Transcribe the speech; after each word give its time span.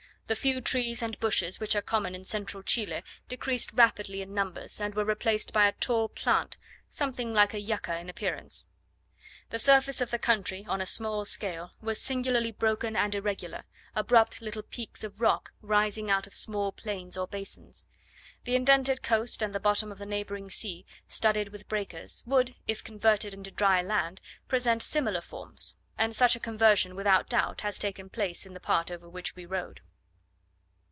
The 0.27 0.35
few 0.37 0.61
trees 0.61 1.01
and 1.01 1.19
bushes 1.19 1.59
which 1.59 1.75
are 1.75 1.81
common 1.81 2.15
in 2.15 2.23
central 2.23 2.63
Chile 2.63 3.03
decreased 3.27 3.73
rapidly 3.73 4.21
in 4.21 4.33
numbers, 4.33 4.79
and 4.79 4.95
were 4.95 5.03
replaced 5.03 5.51
by 5.51 5.67
a 5.67 5.73
tall 5.73 6.07
plant, 6.07 6.57
something 6.87 7.33
like 7.33 7.53
a 7.53 7.59
yucca 7.59 7.97
in 7.99 8.09
appearance. 8.09 8.65
The 9.49 9.59
surface 9.59 9.99
of 9.99 10.09
the 10.09 10.17
country, 10.17 10.65
on 10.69 10.79
a 10.79 10.85
small 10.85 11.25
scale, 11.25 11.71
was 11.81 12.01
singularly 12.01 12.53
broken 12.53 12.95
and 12.95 13.13
irregular; 13.13 13.65
abrupt 13.93 14.41
little 14.41 14.61
peaks 14.61 15.03
of 15.03 15.19
rock 15.19 15.51
rising 15.61 16.09
out 16.09 16.25
of 16.27 16.33
small 16.33 16.71
plains 16.71 17.17
or 17.17 17.27
basins. 17.27 17.87
The 18.45 18.55
indented 18.55 19.03
coast 19.03 19.41
and 19.41 19.53
the 19.53 19.59
bottom 19.59 19.91
of 19.91 19.97
the 19.97 20.05
neighbouring 20.05 20.49
sea, 20.49 20.85
studded 21.09 21.49
with 21.49 21.67
breakers, 21.67 22.23
would, 22.25 22.55
if 22.69 22.81
converted 22.85 23.33
into 23.33 23.51
dry 23.51 23.81
land, 23.81 24.21
present 24.47 24.81
similar 24.81 25.19
forms; 25.19 25.75
and 25.97 26.15
such 26.15 26.37
a 26.37 26.39
conversion 26.39 26.95
without 26.95 27.27
doubt 27.27 27.59
has 27.67 27.77
taken 27.77 28.09
place 28.09 28.45
in 28.45 28.53
the 28.53 28.61
part 28.61 28.89
over 28.89 29.09
which 29.09 29.35
we 29.35 29.45
rode. 29.45 29.81